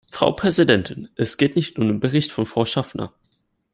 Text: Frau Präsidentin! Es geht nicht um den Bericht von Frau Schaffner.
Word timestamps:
Frau 0.09 0.31
Präsidentin! 0.31 1.09
Es 1.15 1.37
geht 1.37 1.55
nicht 1.55 1.77
um 1.77 1.85
den 1.87 1.99
Bericht 1.99 2.31
von 2.31 2.47
Frau 2.47 2.65
Schaffner. 2.65 3.13